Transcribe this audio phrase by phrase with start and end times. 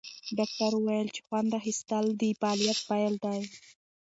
[0.37, 3.41] ډاکټره وویل چې خوند اخیستل د فعالیت پیل دی.